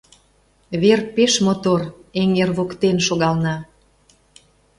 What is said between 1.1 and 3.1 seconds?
пеш мотор, эҥер воктен